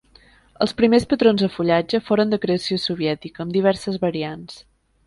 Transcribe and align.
Els 0.65 0.71
primers 0.79 1.05
patrons 1.11 1.43
de 1.45 1.51
fullatge 1.57 2.01
foren 2.09 2.35
de 2.35 2.41
creació 2.47 2.81
soviètica, 2.87 3.47
amb 3.47 3.57
diverses 3.61 4.03
variants. 4.09 4.63